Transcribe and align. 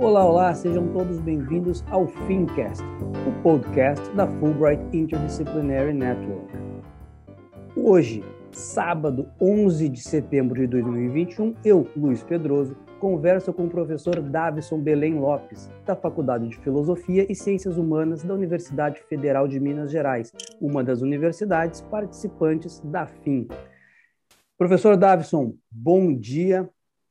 Olá, 0.00 0.24
olá, 0.24 0.54
sejam 0.54 0.88
todos 0.94 1.20
bem-vindos 1.20 1.84
ao 1.90 2.06
Fincast, 2.26 2.82
o 3.28 3.42
podcast 3.42 4.10
da 4.16 4.26
Fulbright 4.26 4.82
Interdisciplinary 4.96 5.92
Network. 5.92 6.56
Hoje, 7.76 8.24
sábado 8.50 9.28
11 9.38 9.90
de 9.90 10.00
setembro 10.00 10.58
de 10.58 10.66
2021, 10.68 11.54
eu, 11.62 11.86
Luiz 11.94 12.22
Pedroso, 12.22 12.74
converso 12.98 13.52
com 13.52 13.66
o 13.66 13.68
professor 13.68 14.22
Davison 14.22 14.78
Belém 14.80 15.18
Lopes, 15.18 15.70
da 15.84 15.94
Faculdade 15.94 16.48
de 16.48 16.56
Filosofia 16.60 17.30
e 17.30 17.34
Ciências 17.34 17.76
Humanas 17.76 18.22
da 18.22 18.32
Universidade 18.32 19.02
Federal 19.02 19.46
de 19.46 19.60
Minas 19.60 19.90
Gerais, 19.90 20.32
uma 20.58 20.82
das 20.82 21.02
universidades 21.02 21.82
participantes 21.82 22.80
da 22.80 23.06
FIM. 23.06 23.46
Professor 24.56 24.96
Davison, 24.96 25.52
bom 25.70 26.16
dia. 26.16 26.70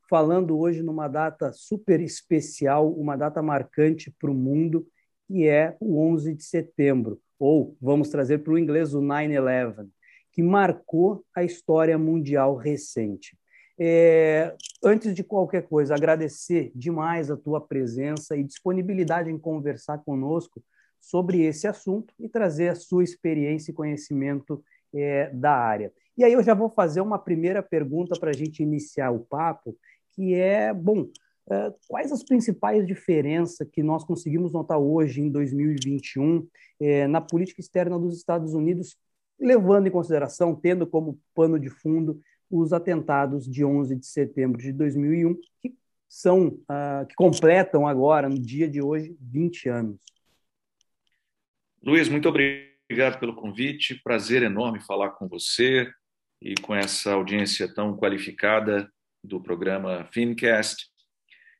Falando 0.10 0.58
hoje 0.58 0.82
numa 0.82 1.08
data 1.08 1.54
super 1.54 2.02
especial, 2.02 2.92
uma 2.92 3.16
data 3.16 3.44
marcante 3.44 4.10
para 4.20 4.32
o 4.32 4.34
mundo, 4.34 4.88
que 5.28 5.48
é 5.48 5.78
o 5.80 6.02
11 6.02 6.34
de 6.34 6.44
setembro, 6.44 7.22
ou 7.38 7.78
vamos 7.80 8.10
trazer 8.10 8.40
para 8.40 8.54
o 8.54 8.58
inglês 8.58 8.96
o 8.96 9.02
9-11, 9.02 9.88
que 10.32 10.42
marcou 10.42 11.24
a 11.36 11.44
história 11.44 11.96
mundial 11.96 12.56
recente. 12.56 13.38
É, 13.78 14.56
antes 14.84 15.14
de 15.14 15.24
qualquer 15.24 15.68
coisa, 15.68 15.94
agradecer 15.94 16.72
demais 16.74 17.30
a 17.30 17.38
tua 17.38 17.62
presença 17.62 18.36
e 18.36 18.44
disponibilidade 18.44 19.30
em 19.30 19.38
conversar 19.38 20.00
conosco 20.00 20.60
sobre 21.00 21.44
esse 21.44 21.68
assunto 21.68 22.14
e 22.20 22.28
trazer 22.28 22.70
a 22.70 22.76
sua 22.76 23.04
experiência 23.04 23.72
e 23.72 23.76
conhecimento 23.76 24.64
é, 24.92 25.30
da 25.30 25.54
área. 25.54 25.94
E 26.18 26.24
aí 26.24 26.34
eu 26.34 26.44
já 26.44 26.54
vou 26.54 26.70
fazer 26.70 27.00
uma 27.00 27.18
primeira 27.18 27.64
pergunta 27.64 28.20
para 28.20 28.32
a 28.32 28.34
gente 28.34 28.62
iniciar 28.62 29.12
o 29.12 29.22
papo, 29.22 29.78
que 30.20 30.34
é, 30.34 30.74
bom, 30.74 31.10
é, 31.50 31.74
quais 31.88 32.12
as 32.12 32.22
principais 32.22 32.86
diferenças 32.86 33.66
que 33.72 33.82
nós 33.82 34.04
conseguimos 34.04 34.52
notar 34.52 34.78
hoje, 34.78 35.22
em 35.22 35.30
2021, 35.30 36.46
é, 36.78 37.08
na 37.08 37.22
política 37.22 37.62
externa 37.62 37.98
dos 37.98 38.18
Estados 38.18 38.54
Unidos, 38.54 38.98
levando 39.40 39.88
em 39.88 39.92
consideração, 39.92 40.54
tendo 40.54 40.86
como 40.86 41.18
pano 41.34 41.58
de 41.58 41.70
fundo 41.70 42.20
os 42.52 42.74
atentados 42.74 43.50
de 43.50 43.64
11 43.64 43.96
de 43.96 44.06
setembro 44.06 44.62
de 44.62 44.74
2001, 44.74 45.36
que 45.62 45.74
são 46.10 46.48
uh, 46.48 47.08
que 47.08 47.16
completam 47.16 47.88
agora, 47.88 48.28
no 48.28 48.38
dia 48.38 48.68
de 48.68 48.82
hoje, 48.82 49.16
20 49.22 49.70
anos. 49.70 50.02
Luiz, 51.82 52.10
muito 52.10 52.28
obrigado 52.28 53.20
pelo 53.22 53.36
convite. 53.36 54.02
Prazer 54.04 54.44
enorme 54.44 54.82
falar 54.82 55.12
com 55.12 55.30
você 55.30 55.90
e 56.42 56.56
com 56.56 56.76
essa 56.76 57.14
audiência 57.14 57.74
tão 57.74 57.96
qualificada 57.96 58.92
do 59.24 59.42
programa 59.42 60.08
Fincast. 60.12 60.88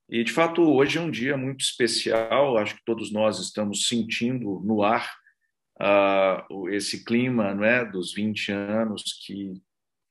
E, 0.10 0.24
de 0.24 0.32
fato, 0.32 0.62
hoje 0.62 0.98
é 0.98 1.02
um 1.02 1.12
dia 1.12 1.38
muito 1.38 1.62
especial. 1.62 2.58
Acho 2.58 2.76
que 2.76 2.86
todos 2.86 3.12
nós 3.12 3.40
estamos 3.40 3.88
sentindo 3.88 4.62
no 4.66 4.82
ar 4.82 5.12
uh, 5.82 6.70
esse 6.70 7.04
clima 7.04 7.54
não 7.54 7.64
é, 7.64 7.86
dos 7.86 8.14
20 8.14 8.52
anos 8.52 9.04
que 9.26 9.54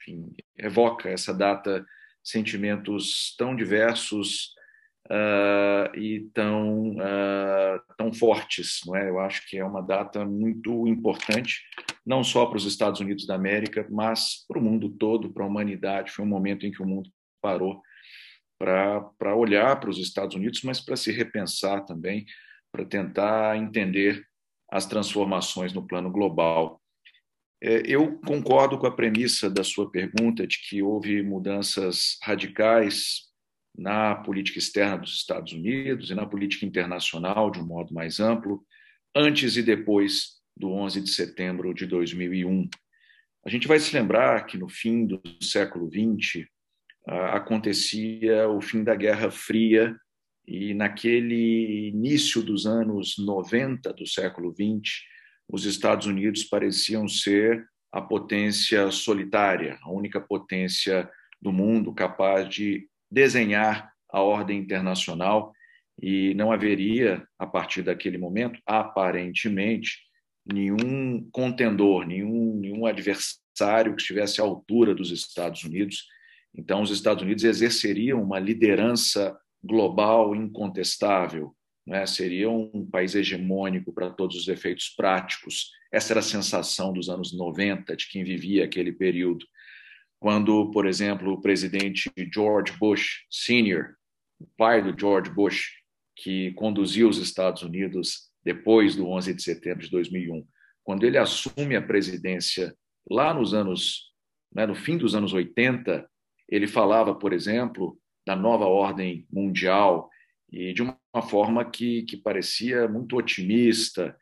enfim, 0.01 0.35
evoca 0.57 1.09
essa 1.09 1.35
data 1.35 1.85
sentimentos 2.23 3.35
tão 3.37 3.57
diversos 3.57 4.55
uh, 5.07 5.97
e 5.97 6.29
tão, 6.33 6.97
uh, 6.97 7.81
tão 7.97 8.13
fortes. 8.13 8.81
Não 8.87 8.97
é? 8.97 9.09
Eu 9.09 9.19
acho 9.19 9.49
que 9.49 9.59
é 9.59 9.65
uma 9.65 9.83
data 9.83 10.25
muito 10.25 10.87
importante, 10.87 11.63
não 12.05 12.23
só 12.23 12.47
para 12.47 12.59
os 12.59 12.67
Estados 12.67 13.01
Unidos 13.01 13.27
da 13.27 13.35
América, 13.35 13.87
mas 13.91 14.45
para 14.47 14.59
o 14.59 14.63
mundo 14.63 14.91
todo, 14.91 15.33
para 15.33 15.45
a 15.45 15.47
humanidade. 15.47 16.13
Foi 16.13 16.25
um 16.25 16.29
momento 16.29 16.67
em 16.67 16.71
que 16.71 16.83
o 16.83 16.87
mundo 16.87 17.11
parou 17.41 17.81
para 18.59 19.37
olhar 19.37 19.79
para 19.79 19.91
os 19.91 19.99
Estados 19.99 20.35
Unidos, 20.35 20.63
mas 20.63 20.81
para 20.81 20.97
se 20.97 21.13
repensar 21.13 21.85
também, 21.85 22.27
para 22.73 22.85
tentar 22.85 23.57
entender 23.57 24.25
as 24.71 24.85
transformações 24.85 25.73
no 25.73 25.87
plano 25.87 26.11
global. 26.11 26.83
É, 27.63 27.83
eu 27.87 28.19
concordo 28.21 28.79
com 28.79 28.87
a 28.87 28.95
premissa 28.95 29.49
da 29.49 29.65
sua 29.65 29.91
pergunta 29.91 30.47
de 30.47 30.59
que 30.69 30.83
houve 30.83 31.23
mudanças 31.23 32.19
radicais 32.23 33.29
na 33.77 34.15
política 34.17 34.59
externa 34.59 34.99
dos 34.99 35.15
Estados 35.15 35.53
Unidos 35.53 36.11
e 36.11 36.15
na 36.15 36.27
política 36.27 36.67
internacional 36.67 37.51
de 37.51 37.61
um 37.61 37.67
modo 37.67 37.95
mais 37.95 38.19
amplo, 38.19 38.65
antes 39.15 39.57
e 39.57 39.63
depois 39.63 40.39
do 40.57 40.71
11 40.73 41.01
de 41.01 41.11
setembro 41.11 41.73
de 41.73 41.87
2001. 41.87 42.69
A 43.47 43.49
gente 43.49 43.69
vai 43.69 43.79
se 43.79 43.95
lembrar 43.97 44.45
que 44.47 44.59
no 44.59 44.69
fim 44.69 45.07
do 45.07 45.21
século 45.41 45.89
XX 45.89 46.47
acontecia 47.09 48.49
o 48.49 48.61
fim 48.61 48.85
da 48.85 48.95
Guerra 48.95 49.31
Fria 49.31 49.97
e 50.47 50.75
naquele 50.75 51.89
início 51.89 52.43
dos 52.43 52.67
anos 52.67 53.17
90 53.19 53.93
do 53.93 54.07
século 54.07 54.53
XX 54.53 55.03
os 55.51 55.65
Estados 55.65 56.07
Unidos 56.07 56.45
pareciam 56.45 57.09
ser 57.09 57.67
a 57.91 58.03
potência 58.03 58.91
solitária, 58.91 59.79
a 59.83 59.91
única 59.91 60.21
potência 60.21 61.09
do 61.41 61.51
mundo 61.51 61.95
capaz 61.95 62.49
de 62.49 62.87
desenhar 63.11 63.91
a 64.11 64.21
ordem 64.21 64.59
internacional 64.59 65.53
e 66.01 66.35
não 66.35 66.53
haveria, 66.53 67.27
a 67.39 67.47
partir 67.47 67.83
daquele 67.83 68.19
momento, 68.19 68.61
aparentemente, 68.67 69.99
nenhum 70.47 71.29
contendor, 71.33 72.07
nenhum, 72.07 72.57
nenhum 72.57 72.87
adversário 72.87 73.95
que 73.95 74.03
estivesse 74.03 74.41
à 74.41 74.45
altura 74.45 74.95
dos 74.95 75.11
Estados 75.11 75.65
Unidos. 75.65 76.07
Então, 76.55 76.83
os 76.83 76.91
Estados 76.91 77.23
Unidos 77.23 77.45
exerceriam 77.45 78.23
uma 78.23 78.39
liderança 78.39 79.39
global 79.63 80.35
incontestável, 80.35 81.55
né, 81.87 82.05
seria 82.07 82.51
um 82.51 82.87
país 82.91 83.15
hegemônico 83.15 83.93
para 83.93 84.11
todos 84.11 84.37
os 84.37 84.49
efeitos 84.49 84.91
práticos. 84.91 85.71
Essa 85.93 86.13
era 86.13 86.21
a 86.21 86.23
sensação 86.23 86.93
dos 86.93 87.09
anos 87.09 87.37
90 87.37 87.97
de 87.97 88.09
quem 88.09 88.23
vivia 88.23 88.65
aquele 88.65 88.93
período. 88.93 89.47
Quando, 90.21 90.71
por 90.71 90.87
exemplo, 90.87 91.33
o 91.33 91.41
presidente 91.41 92.11
George 92.33 92.73
Bush 92.79 93.25
Sr., 93.31 93.95
o 94.39 94.47
pai 94.57 94.83
do 94.83 94.99
George 94.99 95.31
Bush, 95.31 95.79
que 96.15 96.53
conduziu 96.53 97.09
os 97.09 97.19
Estados 97.19 97.63
Unidos 97.63 98.29
depois 98.45 98.95
do 98.97 99.07
11 99.09 99.35
de 99.35 99.43
setembro 99.43 99.85
de 99.85 99.91
2001, 99.91 100.47
quando 100.83 101.05
ele 101.05 101.19
assume 101.19 101.77
a 101.77 101.83
presidência 101.83 102.75
lá 103.11 103.33
nos 103.33 103.55
anos, 103.55 104.13
né, 104.53 104.67
no 104.67 104.75
fim 104.75 104.97
dos 104.97 105.15
anos 105.15 105.33
80, 105.33 106.09
ele 106.49 106.67
falava, 106.67 107.15
por 107.15 107.33
exemplo, 107.33 107.99
da 108.27 108.35
nova 108.35 108.67
ordem 108.67 109.27
mundial 109.31 110.09
e 110.51 110.73
de 110.73 110.83
uma 110.83 111.23
forma 111.29 111.65
que, 111.65 112.03
que 112.03 112.17
parecia 112.17 112.89
muito 112.89 113.17
otimista. 113.17 114.17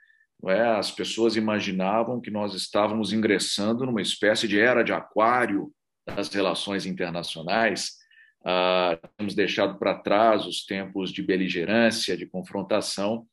É? 0.49 0.63
As 0.63 0.91
pessoas 0.91 1.37
imaginavam 1.37 2.21
que 2.21 2.31
nós 2.31 2.55
estávamos 2.55 3.13
ingressando 3.13 3.87
numa 3.87 4.03
espécie 4.03 4.47
de 4.47 4.59
era 4.59 4.83
de 4.83 4.93
aquário 4.93 5.73
das 6.07 6.29
relações 6.29 6.87
internacionais. 6.87 7.97
Ah, 8.45 8.99
temos 9.17 9.35
deixado 9.35 9.79
para 9.79 9.99
trás 9.99 10.47
os 10.47 10.65
tempos 10.65 11.13
de 11.13 11.23
beligerância, 11.23 12.17
de 12.17 12.27
confrontação, 12.27 13.27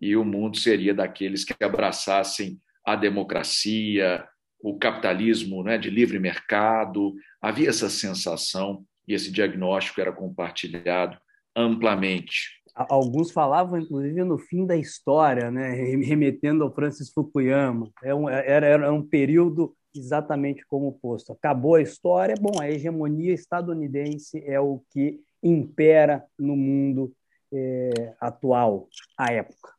e 0.00 0.16
o 0.16 0.24
mundo 0.24 0.58
seria 0.58 0.94
daqueles 0.94 1.44
que 1.44 1.54
abraçassem 1.62 2.58
a 2.84 2.96
democracia, 2.96 4.26
o 4.62 4.78
capitalismo 4.78 5.62
né, 5.62 5.78
de 5.78 5.90
livre 5.90 6.18
mercado. 6.18 7.14
Havia 7.40 7.68
essa 7.68 7.88
sensação 7.88 8.84
e 9.06 9.14
esse 9.14 9.30
diagnóstico 9.30 10.00
era 10.00 10.12
compartilhado 10.12 11.18
amplamente. 11.54 12.60
Alguns 12.74 13.32
falavam, 13.32 13.78
inclusive, 13.78 14.22
no 14.24 14.38
fim 14.38 14.64
da 14.64 14.76
história, 14.76 15.50
né? 15.50 15.72
remetendo 15.72 16.62
ao 16.62 16.72
Francis 16.72 17.10
Fukuyama. 17.12 17.90
É 18.02 18.10
era, 18.46 18.66
era 18.66 18.92
um 18.92 19.02
período 19.02 19.76
exatamente 19.94 20.64
como 20.66 20.88
oposto. 20.88 21.32
Acabou 21.32 21.74
a 21.74 21.82
história, 21.82 22.36
bom, 22.40 22.60
a 22.60 22.70
hegemonia 22.70 23.34
estadunidense 23.34 24.42
é 24.46 24.60
o 24.60 24.82
que 24.90 25.20
impera 25.42 26.24
no 26.38 26.56
mundo 26.56 27.12
é, 27.52 28.14
atual, 28.20 28.88
à 29.18 29.32
época. 29.32 29.74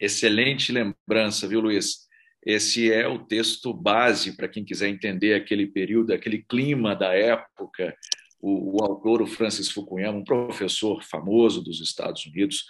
Excelente 0.00 0.72
lembrança, 0.72 1.46
viu, 1.46 1.60
Luiz? 1.60 2.08
Esse 2.44 2.92
é 2.92 3.06
o 3.06 3.20
texto 3.20 3.72
base 3.72 4.36
para 4.36 4.48
quem 4.48 4.64
quiser 4.64 4.88
entender 4.88 5.34
aquele 5.34 5.66
período, 5.66 6.12
aquele 6.12 6.42
clima 6.42 6.94
da 6.94 7.14
época, 7.14 7.96
o, 8.40 8.76
o 8.76 8.84
autor, 8.84 9.22
o 9.22 9.26
Francis 9.26 9.70
Fukuyama, 9.70 10.18
um 10.18 10.24
professor 10.24 11.02
famoso 11.04 11.62
dos 11.62 11.80
Estados 11.80 12.26
Unidos, 12.26 12.64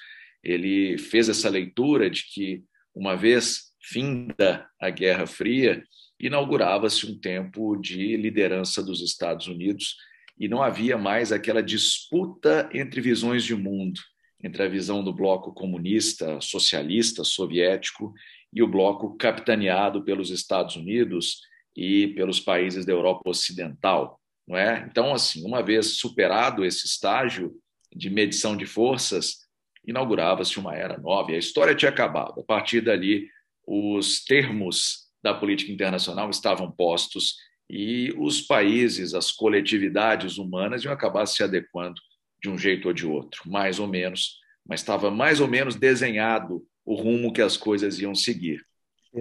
ele 0.44 0.98
fez 0.98 1.28
essa 1.28 1.48
leitura 1.48 2.10
de 2.10 2.24
que, 2.26 2.62
uma 2.94 3.16
vez 3.16 3.72
finda 3.80 4.68
a 4.78 4.90
Guerra 4.90 5.26
Fria, 5.26 5.82
inaugurava-se 6.20 7.06
um 7.06 7.18
tempo 7.18 7.76
de 7.76 8.16
liderança 8.16 8.82
dos 8.82 9.00
Estados 9.00 9.46
Unidos 9.46 9.96
e 10.38 10.48
não 10.48 10.62
havia 10.62 10.98
mais 10.98 11.32
aquela 11.32 11.62
disputa 11.62 12.68
entre 12.74 13.00
visões 13.00 13.42
de 13.44 13.54
mundo, 13.54 14.00
entre 14.42 14.62
a 14.62 14.68
visão 14.68 15.02
do 15.02 15.12
bloco 15.12 15.52
comunista, 15.52 16.40
socialista, 16.40 17.24
soviético 17.24 18.12
e 18.52 18.62
o 18.62 18.68
bloco 18.68 19.16
capitaneado 19.16 20.02
pelos 20.02 20.30
Estados 20.30 20.76
Unidos 20.76 21.40
e 21.76 22.08
pelos 22.08 22.38
países 22.38 22.84
da 22.84 22.92
Europa 22.92 23.22
Ocidental. 23.30 24.20
Não 24.46 24.56
é? 24.56 24.86
Então, 24.90 25.14
assim, 25.14 25.44
uma 25.46 25.62
vez 25.62 25.98
superado 25.98 26.64
esse 26.64 26.86
estágio, 26.86 27.54
de 27.94 28.10
medição 28.10 28.56
de 28.56 28.66
forças, 28.66 29.46
inaugurava-se 29.86 30.58
uma 30.58 30.74
era 30.74 30.98
nova 30.98 31.32
e 31.32 31.34
a 31.34 31.38
história 31.38 31.74
tinha 31.74 31.90
acabado. 31.90 32.40
A 32.40 32.44
partir 32.44 32.80
dali, 32.80 33.28
os 33.66 34.24
termos 34.24 35.08
da 35.22 35.34
política 35.34 35.70
internacional 35.70 36.30
estavam 36.30 36.70
postos 36.70 37.36
e 37.70 38.12
os 38.18 38.40
países, 38.40 39.14
as 39.14 39.30
coletividades 39.30 40.36
humanas 40.36 40.84
iam 40.84 40.92
acabar 40.92 41.26
se 41.26 41.42
adequando 41.42 42.00
de 42.42 42.50
um 42.50 42.58
jeito 42.58 42.88
ou 42.88 42.94
de 42.94 43.06
outro, 43.06 43.42
mais 43.46 43.78
ou 43.78 43.86
menos, 43.86 44.40
mas 44.66 44.80
estava 44.80 45.10
mais 45.10 45.40
ou 45.40 45.48
menos 45.48 45.76
desenhado 45.76 46.66
o 46.84 46.94
rumo 46.94 47.32
que 47.32 47.42
as 47.42 47.56
coisas 47.56 47.98
iam 47.98 48.14
seguir. 48.14 48.64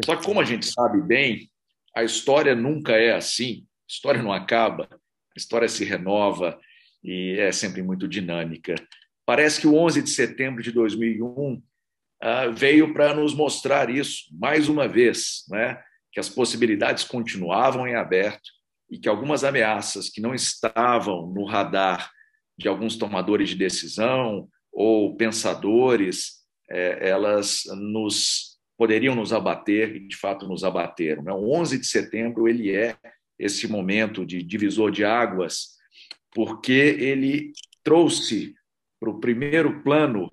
Só 0.06 0.16
que, 0.16 0.26
como 0.26 0.40
a 0.40 0.46
gente 0.46 0.66
sabe 0.66 1.02
bem, 1.02 1.50
a 1.96 2.04
história 2.04 2.56
nunca 2.56 2.94
é 2.94 3.14
assim, 3.14 3.66
a 3.88 3.92
história 3.92 4.22
não 4.22 4.32
acaba, 4.32 4.88
a 4.92 5.38
história 5.38 5.68
se 5.68 5.84
renova 5.84 6.60
e 7.04 7.38
é 7.40 7.52
sempre 7.52 7.82
muito 7.82 8.08
dinâmica. 8.08 8.76
Parece 9.26 9.62
que 9.62 9.68
o 9.68 9.76
11 9.76 10.02
de 10.02 10.10
setembro 10.10 10.64
de 10.64 10.72
2001 10.72 11.62
ah, 12.22 12.48
veio 12.48 12.94
para 12.94 13.14
nos 13.14 13.34
mostrar 13.34 13.90
isso, 13.90 14.26
mais 14.32 14.70
uma 14.70 14.88
vez, 14.88 15.44
né? 15.50 15.82
que 16.12 16.20
as 16.20 16.30
possibilidades 16.30 17.04
continuavam 17.04 17.88
em 17.88 17.96
aberto 17.96 18.52
e 18.90 19.00
que 19.00 19.08
algumas 19.08 19.44
ameaças 19.44 20.10
que 20.10 20.20
não 20.20 20.36
estavam 20.36 21.28
no 21.28 21.46
radar 21.46 22.12
de 22.58 22.68
alguns 22.68 22.98
tomadores 22.98 23.50
de 23.50 23.56
decisão 23.56 24.48
ou 24.72 25.16
pensadores, 25.16 26.41
é, 26.72 27.10
elas 27.10 27.64
nos 27.76 28.58
poderiam 28.78 29.14
nos 29.14 29.32
abater 29.32 29.96
e 29.96 30.08
de 30.08 30.16
fato 30.16 30.48
nos 30.48 30.64
abateram. 30.64 31.22
Né? 31.22 31.32
O 31.32 31.52
11 31.52 31.78
de 31.78 31.86
setembro 31.86 32.48
ele 32.48 32.74
é 32.74 32.96
esse 33.38 33.68
momento 33.68 34.26
de 34.26 34.42
divisor 34.42 34.90
de 34.92 35.04
águas 35.04 35.78
porque 36.34 36.72
ele 36.72 37.52
trouxe 37.84 38.56
para 39.00 39.10
o 39.10 39.20
primeiro 39.20 39.84
plano 39.84 40.30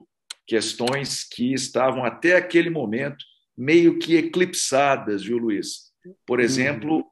questões 0.46 1.24
que 1.24 1.52
estavam 1.52 2.04
até 2.04 2.36
aquele 2.36 2.70
momento 2.70 3.24
meio 3.56 3.98
que 3.98 4.16
eclipsadas, 4.16 5.24
viu, 5.24 5.36
Luiz? 5.36 5.92
Por 6.24 6.40
exemplo, 6.40 7.04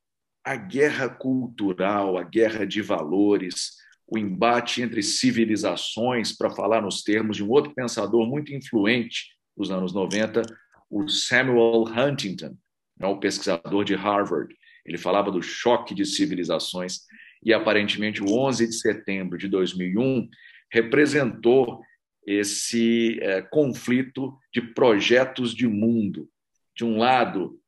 a 0.44 0.54
guerra 0.54 1.08
cultural, 1.08 2.16
a 2.16 2.22
guerra 2.22 2.64
de 2.64 2.80
valores, 2.80 3.72
o 4.06 4.16
embate 4.16 4.82
entre 4.82 5.02
civilizações, 5.02 6.36
para 6.36 6.50
falar 6.50 6.80
nos 6.80 7.02
termos 7.02 7.36
de 7.36 7.44
um 7.44 7.50
outro 7.50 7.74
pensador 7.74 8.26
muito 8.26 8.54
influente 8.54 9.30
dos 9.56 9.70
anos 9.70 9.92
90, 9.92 10.42
o 10.88 11.08
Samuel 11.08 11.84
Huntington, 11.84 12.56
né, 12.98 13.06
o 13.06 13.18
pesquisador 13.18 13.84
de 13.84 13.94
Harvard. 13.94 14.54
Ele 14.84 14.98
falava 14.98 15.30
do 15.30 15.42
choque 15.42 15.94
de 15.94 16.04
civilizações 16.04 17.00
e 17.42 17.52
aparentemente 17.52 18.22
o 18.22 18.32
11 18.32 18.68
de 18.68 18.74
setembro 18.74 19.36
de 19.36 19.48
2001 19.48 20.28
representou 20.70 21.80
esse 22.26 23.18
é, 23.20 23.40
conflito 23.42 24.36
de 24.52 24.60
projetos 24.60 25.54
de 25.54 25.66
mundo. 25.66 26.28
De 26.74 26.84
um 26.84 26.98
lado, 26.98 27.60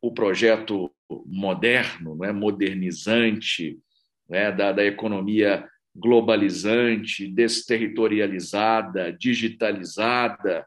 o 0.00 0.12
projeto 0.12 0.90
moderno, 1.26 2.14
não 2.14 2.24
é 2.24 2.32
modernizante, 2.32 3.78
né, 4.32 4.50
da, 4.50 4.72
da 4.72 4.82
economia 4.82 5.68
globalizante, 5.94 7.28
desterritorializada, 7.28 9.12
digitalizada, 9.12 10.66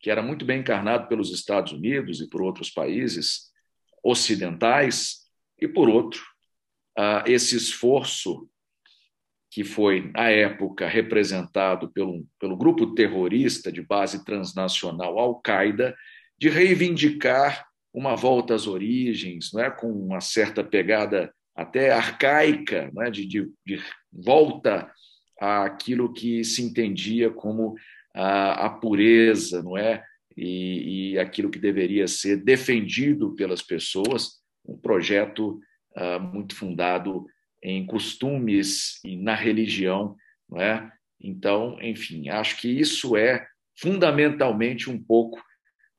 que 0.00 0.10
era 0.10 0.20
muito 0.20 0.44
bem 0.44 0.58
encarnado 0.58 1.06
pelos 1.06 1.32
Estados 1.32 1.72
Unidos 1.72 2.20
e 2.20 2.28
por 2.28 2.42
outros 2.42 2.68
países 2.68 3.52
ocidentais, 4.02 5.24
e 5.56 5.68
por 5.68 5.88
outro, 5.88 6.20
esse 7.26 7.56
esforço 7.56 8.48
que 9.52 9.62
foi, 9.62 10.10
na 10.12 10.28
época, 10.28 10.88
representado 10.88 11.88
pelo, 11.92 12.26
pelo 12.40 12.56
grupo 12.56 12.92
terrorista 12.92 13.70
de 13.70 13.82
base 13.82 14.24
transnacional 14.24 15.16
Al-Qaeda, 15.16 15.96
de 16.36 16.48
reivindicar 16.48 17.66
uma 17.94 18.16
volta 18.16 18.54
às 18.54 18.66
origens, 18.66 19.52
não 19.54 19.62
é? 19.62 19.70
com 19.70 19.90
uma 19.90 20.20
certa 20.20 20.62
pegada 20.62 21.32
até 21.56 21.90
arcaica, 21.90 22.90
não 22.92 23.02
é? 23.02 23.10
de, 23.10 23.26
de, 23.26 23.50
de 23.64 23.82
volta 24.12 24.92
àquilo 25.40 26.12
que 26.12 26.44
se 26.44 26.62
entendia 26.62 27.30
como 27.30 27.74
a, 28.14 28.66
a 28.66 28.70
pureza, 28.70 29.62
não 29.62 29.76
é? 29.76 30.04
E, 30.36 31.12
e, 31.12 31.18
aquilo 31.18 31.50
que 31.50 31.58
deveria 31.58 32.06
ser 32.06 32.36
defendido 32.36 33.34
pelas 33.34 33.62
pessoas, 33.62 34.32
um 34.66 34.76
projeto 34.76 35.58
uh, 35.96 36.20
muito 36.20 36.54
fundado 36.54 37.26
em 37.62 37.86
costumes 37.86 39.02
e 39.02 39.16
na 39.16 39.34
religião, 39.34 40.14
não 40.48 40.60
é? 40.60 40.92
Então, 41.18 41.78
enfim, 41.80 42.28
acho 42.28 42.58
que 42.58 42.68
isso 42.68 43.16
é 43.16 43.46
fundamentalmente 43.78 44.90
um 44.90 45.02
pouco 45.02 45.42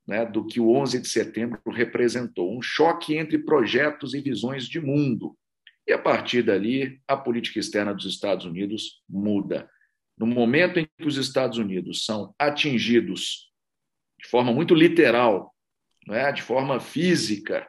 né, 0.08 0.26
do 0.26 0.46
que 0.46 0.60
o 0.60 0.72
11 0.72 1.02
de 1.02 1.08
setembro 1.08 1.60
representou, 1.72 2.56
um 2.56 2.62
choque 2.62 3.18
entre 3.18 3.40
projetos 3.40 4.14
e 4.14 4.22
visões 4.22 4.66
de 4.66 4.80
mundo. 4.80 5.36
E 5.88 5.94
a 5.94 5.98
partir 5.98 6.44
dali, 6.44 7.02
a 7.08 7.16
política 7.16 7.60
externa 7.60 7.94
dos 7.94 8.06
Estados 8.06 8.46
Unidos 8.46 9.02
muda. 9.08 9.70
No 10.18 10.28
momento 10.28 10.80
em 10.80 10.86
que 10.98 11.06
os 11.06 11.16
Estados 11.16 11.58
Unidos 11.58 12.04
são 12.04 12.36
atingidos 12.38 13.52
de 14.20 14.28
forma 14.28 14.52
muito 14.52 14.74
literal, 14.74 15.56
né, 16.06 16.32
de 16.32 16.42
forma 16.42 16.80
física, 16.80 17.68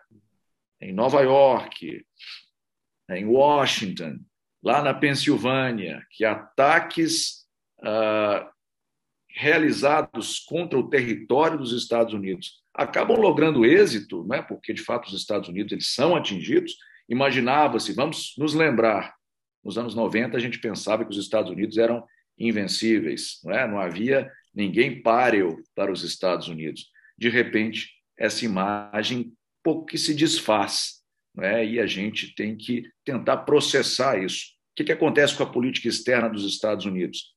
em 0.80 0.92
Nova 0.92 1.20
York, 1.20 2.04
em 3.10 3.24
Washington, 3.24 4.18
lá 4.62 4.82
na 4.82 4.94
Pensilvânia, 4.94 6.04
que 6.10 6.24
ataques 6.24 7.46
uh, 7.80 8.48
realizados 9.28 10.40
contra 10.40 10.78
o 10.78 10.88
território 10.88 11.58
dos 11.58 11.72
Estados 11.72 12.14
Unidos 12.14 12.62
acabam 12.74 13.18
logrando 13.18 13.64
êxito, 13.64 14.24
né? 14.26 14.42
porque 14.42 14.72
de 14.72 14.82
fato 14.82 15.08
os 15.08 15.14
Estados 15.14 15.48
Unidos 15.48 15.72
eles 15.72 15.92
são 15.92 16.14
atingidos. 16.14 16.76
Imaginava-se, 17.08 17.92
vamos 17.92 18.34
nos 18.36 18.54
lembrar, 18.54 19.14
nos 19.64 19.78
anos 19.78 19.94
90 19.94 20.36
a 20.36 20.40
gente 20.40 20.58
pensava 20.58 21.04
que 21.04 21.10
os 21.10 21.18
Estados 21.18 21.50
Unidos 21.50 21.78
eram 21.78 22.04
invencíveis, 22.38 23.40
não, 23.44 23.52
é? 23.52 23.66
não 23.66 23.80
havia 23.80 24.30
ninguém 24.54 25.02
páreo 25.02 25.62
para 25.74 25.90
os 25.90 26.02
Estados 26.02 26.48
Unidos. 26.48 26.86
De 27.16 27.28
repente, 27.28 27.90
essa 28.16 28.44
imagem 28.44 29.32
pouco 29.62 29.86
que 29.86 29.98
se 29.98 30.14
desfaz, 30.14 31.02
não 31.34 31.44
é? 31.44 31.64
e 31.64 31.80
a 31.80 31.86
gente 31.86 32.34
tem 32.34 32.56
que 32.56 32.84
tentar 33.04 33.38
processar 33.38 34.22
isso. 34.22 34.46
O 34.72 34.76
que, 34.76 34.84
que 34.84 34.92
acontece 34.92 35.36
com 35.36 35.42
a 35.42 35.50
política 35.50 35.88
externa 35.88 36.28
dos 36.28 36.44
Estados 36.44 36.84
Unidos? 36.84 37.36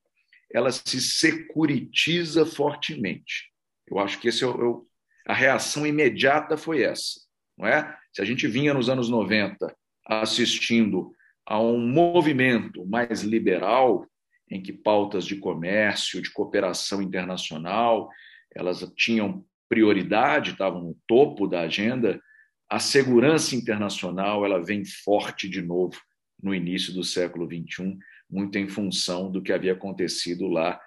ela 0.54 0.72
se 0.72 1.02
securitiza 1.02 2.46
fortemente. 2.46 3.52
Eu 3.88 4.00
acho 4.00 4.20
que 4.20 4.28
esse 4.28 4.44
é 4.44 4.48
o, 4.48 4.86
a 5.28 5.34
reação 5.34 5.86
imediata 5.86 6.58
foi 6.58 6.84
essa, 6.84 7.20
não 7.58 7.68
é? 7.68 7.98
Se 8.14 8.22
a 8.22 8.26
gente 8.26 8.48
vinha 8.48 8.74
nos 8.74 8.90
anos 8.90 9.10
90 9.10 9.74
assistindo 10.06 11.12
a 11.46 11.60
um 11.60 11.80
movimento 11.80 12.86
mais 12.86 13.22
liberal, 13.22 14.08
em 14.50 14.62
que 14.62 14.74
pautas 14.74 15.26
de 15.26 15.38
comércio, 15.38 16.22
de 16.22 16.32
cooperação 16.32 17.02
internacional, 17.02 18.10
elas 18.54 18.86
tinham 18.96 19.46
prioridade, 19.70 20.52
estavam 20.52 20.82
no 20.82 20.98
topo 21.08 21.48
da 21.48 21.62
agenda, 21.62 22.22
a 22.70 22.80
segurança 22.80 23.56
internacional 23.56 24.46
ela 24.46 24.64
vem 24.64 24.84
forte 24.86 25.48
de 25.48 25.62
novo 25.62 25.98
no 26.42 26.54
início 26.54 26.94
do 26.94 27.04
século 27.04 27.46
XXI 27.46 27.98
muito 28.32 28.58
em 28.58 28.68
função 28.68 29.30
do 29.30 29.42
que 29.42 29.52
havia 29.52 29.74
acontecido 29.74 30.48
lá, 30.48 30.80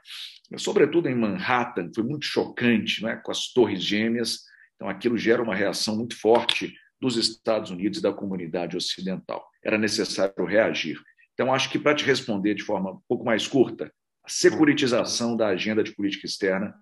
sobretudo 0.56 1.08
em 1.08 1.14
Manhattan, 1.14 1.90
foi 1.94 2.02
muito 2.02 2.24
chocante, 2.24 3.02
né, 3.02 3.16
com 3.16 3.30
as 3.30 3.52
Torres 3.52 3.82
Gêmeas. 3.82 4.40
Então, 4.74 4.88
aquilo 4.88 5.18
gera 5.18 5.42
uma 5.42 5.54
reação 5.54 5.96
muito 5.96 6.18
forte 6.18 6.74
dos 7.00 7.16
Estados 7.16 7.70
Unidos 7.70 7.98
e 7.98 8.02
da 8.02 8.12
comunidade 8.12 8.76
ocidental. 8.76 9.44
Era 9.64 9.78
necessário 9.78 10.44
reagir. 10.44 10.98
Então, 11.32 11.52
acho 11.52 11.70
que 11.70 11.78
para 11.78 11.94
te 11.94 12.04
responder 12.04 12.54
de 12.54 12.62
forma 12.62 12.92
um 12.92 13.00
pouco 13.08 13.24
mais 13.24 13.46
curta, 13.46 13.92
a 14.24 14.28
securitização 14.28 15.36
da 15.36 15.48
agenda 15.48 15.82
de 15.82 15.94
política 15.94 16.26
externa 16.26 16.74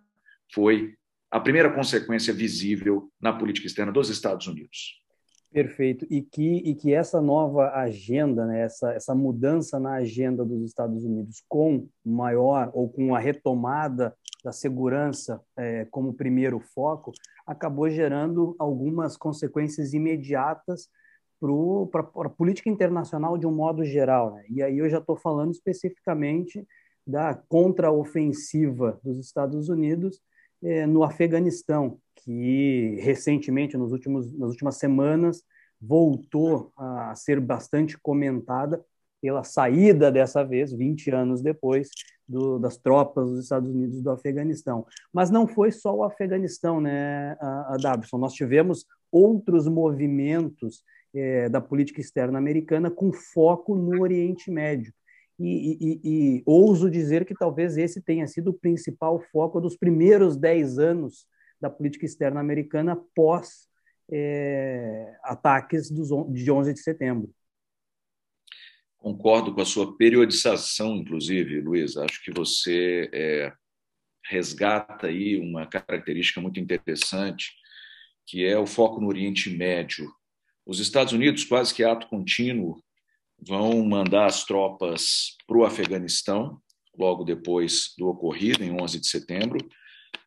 foi 0.53 0.95
a 1.31 1.41
primeira 1.41 1.73
consequência 1.73 2.33
visível 2.33 3.11
na 3.21 3.33
política 3.33 3.67
externa 3.67 3.91
dos 3.91 4.11
Estados 4.11 4.47
Unidos. 4.47 5.03
Perfeito. 5.51 6.07
E 6.09 6.23
que, 6.23 6.57
e 6.65 6.75
que 6.75 6.95
essa 6.95 7.21
nova 7.21 7.73
agenda, 7.73 8.47
né, 8.47 8.63
essa, 8.63 8.93
essa 8.93 9.15
mudança 9.15 9.79
na 9.79 9.95
agenda 9.95 10.45
dos 10.45 10.63
Estados 10.63 11.05
Unidos 11.05 11.43
com 11.47 11.89
maior 12.05 12.71
ou 12.73 12.89
com 12.89 13.15
a 13.15 13.19
retomada 13.19 14.17
da 14.43 14.53
segurança 14.53 15.41
é, 15.57 15.85
como 15.87 16.15
primeiro 16.15 16.59
foco, 16.59 17.13
acabou 17.47 17.89
gerando 17.89 18.57
algumas 18.59 19.17
consequências 19.17 19.93
imediatas 19.93 20.89
para 21.91 22.27
a 22.27 22.29
política 22.29 22.71
internacional 22.71 23.37
de 23.37 23.47
um 23.47 23.53
modo 23.53 23.85
geral. 23.85 24.35
Né? 24.35 24.45
E 24.49 24.63
aí 24.63 24.79
eu 24.79 24.89
já 24.89 24.99
estou 24.99 25.17
falando 25.17 25.51
especificamente 25.51 26.67
da 27.07 27.35
contraofensiva 27.35 29.01
dos 29.03 29.19
Estados 29.19 29.69
Unidos 29.69 30.21
é, 30.63 30.87
no 30.87 31.03
Afeganistão, 31.03 31.99
que 32.15 32.97
recentemente, 33.01 33.77
nos 33.77 33.91
últimos, 33.91 34.33
nas 34.39 34.51
últimas 34.51 34.77
semanas, 34.77 35.43
voltou 35.81 36.73
a 36.77 37.13
ser 37.17 37.41
bastante 37.41 37.99
comentada 37.99 38.81
pela 39.21 39.43
saída 39.43 40.11
dessa 40.11 40.45
vez, 40.45 40.73
20 40.73 41.11
anos 41.11 41.43
depois, 41.43 41.89
do, 42.29 42.59
das 42.59 42.77
tropas 42.77 43.31
dos 43.31 43.43
Estados 43.45 43.69
Unidos 43.69 44.03
do 44.03 44.11
Afeganistão. 44.11 44.87
Mas 45.13 45.31
não 45.31 45.47
foi 45.47 45.71
só 45.71 45.95
o 45.95 46.05
Afeganistão, 46.05 46.81
né, 46.81 47.37
a? 47.41 47.77
Nós 48.15 48.33
tivemos 48.33 48.87
outros 49.11 49.69
movimentos 49.69 50.83
é, 51.15 51.49
da 51.49 51.61
política 51.61 52.01
externa 52.01 52.39
americana 52.39 52.91
com 52.91 53.13
foco 53.13 53.75
no 53.75 54.01
Oriente 54.01 54.51
Médio. 54.51 54.93
E, 55.39 55.79
e, 55.81 56.01
e, 56.05 56.43
ouso 56.47 56.91
dizer 56.91 57.25
que 57.25 57.35
talvez 57.35 57.77
esse 57.77 58.01
tenha 58.01 58.27
sido 58.27 58.51
o 58.51 58.55
principal 58.55 59.21
foco 59.33 59.61
dos 59.61 59.77
primeiros 59.77 60.37
dez 60.37 60.79
anos 60.79 61.27
da 61.61 61.69
política 61.69 62.05
externa 62.05 62.41
americana 62.41 63.01
pós 63.15 63.69
é, 64.11 65.17
ataques 65.23 65.91
dos, 65.91 66.09
de 66.33 66.51
11 66.51 66.75
de 66.75 66.81
setembro. 66.81 67.31
Concordo 69.03 69.53
com 69.53 69.61
a 69.61 69.65
sua 69.65 69.97
periodização, 69.97 70.95
inclusive, 70.95 71.61
Luiz. 71.61 71.97
Acho 71.97 72.23
que 72.23 72.31
você 72.31 73.11
é, 73.13 73.53
resgata 74.25 75.09
aí 75.09 75.41
uma 75.41 75.67
característica 75.67 76.41
muito 76.41 76.61
interessante, 76.61 77.51
que 78.25 78.45
é 78.45 78.57
o 78.57 78.65
foco 78.65 79.01
no 79.01 79.09
Oriente 79.09 79.51
Médio. 79.51 80.09
Os 80.65 80.79
Estados 80.79 81.13
Unidos, 81.13 81.43
quase 81.43 81.75
que 81.75 81.83
ato 81.83 82.07
contínuo, 82.07 82.81
vão 83.45 83.85
mandar 83.85 84.27
as 84.27 84.45
tropas 84.45 85.37
para 85.49 85.59
o 85.59 85.65
Afeganistão, 85.65 86.63
logo 86.97 87.25
depois 87.25 87.95
do 87.99 88.07
ocorrido, 88.07 88.63
em 88.63 88.71
11 88.71 89.01
de 89.01 89.09
setembro, 89.09 89.59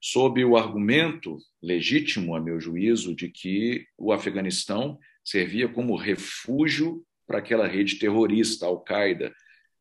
sob 0.01 0.44
o 0.44 0.58
argumento 0.58 1.38
legítimo, 1.63 2.36
a 2.36 2.41
meu 2.41 2.60
juízo, 2.60 3.15
de 3.15 3.29
que 3.29 3.86
o 3.98 4.12
Afeganistão 4.12 5.00
servia 5.24 5.70
como 5.70 5.96
refúgio 5.96 7.05
para 7.25 7.39
aquela 7.39 7.67
rede 7.67 7.96
terrorista, 7.96 8.65
Al-Qaeda. 8.65 9.34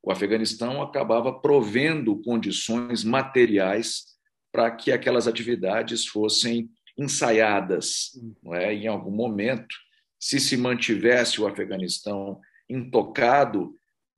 O 0.03 0.13
Afeganistão 0.13 0.83
acabava 0.83 1.33
provendo 1.41 2.21
condições 2.23 3.05
materiais 3.05 4.05
para 4.53 4.71
que 4.71 4.93
aquelas 4.93 5.27
atividades 5.27 6.07
fossem 6.07 6.71
ensaiadas. 6.97 8.11
Não 8.43 8.55
é? 8.55 8.73
Em 8.75 8.87
algum 8.87 9.11
momento, 9.11 9.75
se 10.19 10.39
se 10.39 10.57
mantivesse 10.57 11.41
o 11.41 11.47
Afeganistão 11.47 12.41
intocado, 12.69 13.77